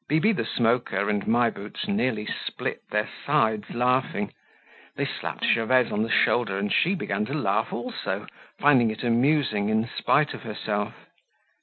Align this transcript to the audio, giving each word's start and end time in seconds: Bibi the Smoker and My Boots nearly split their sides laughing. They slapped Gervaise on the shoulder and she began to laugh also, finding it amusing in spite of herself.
Bibi 0.09 0.31
the 0.31 0.45
Smoker 0.47 1.09
and 1.11 1.27
My 1.27 1.51
Boots 1.51 1.87
nearly 1.87 2.25
split 2.25 2.81
their 2.89 3.07
sides 3.23 3.69
laughing. 3.69 4.33
They 4.95 5.05
slapped 5.05 5.45
Gervaise 5.45 5.91
on 5.91 6.01
the 6.01 6.09
shoulder 6.09 6.57
and 6.57 6.73
she 6.73 6.95
began 6.95 7.23
to 7.25 7.35
laugh 7.35 7.71
also, 7.71 8.25
finding 8.59 8.89
it 8.89 9.03
amusing 9.03 9.69
in 9.69 9.87
spite 9.95 10.33
of 10.33 10.41
herself. 10.41 10.95